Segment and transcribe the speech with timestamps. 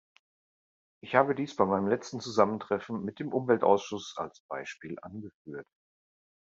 [1.03, 5.67] Ich habe dies bei meinem letzten Zusammentreffen mit dem Umweltausschuss als Beispiel angeführt.